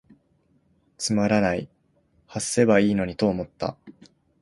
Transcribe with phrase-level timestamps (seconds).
[0.97, 1.69] つまらない、
[2.25, 3.77] 癈せばいゝのにと思つた。